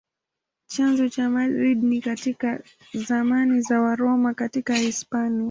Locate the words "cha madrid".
1.09-1.83